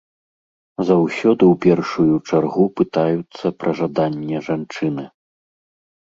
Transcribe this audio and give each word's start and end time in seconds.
Заўсёды 0.87 1.43
ў 1.47 1.55
першую 1.65 2.13
чаргу 2.29 2.65
пытаюцца 2.81 3.45
пра 3.65 3.71
жаданне 3.81 4.37
жанчыны. 4.47 5.05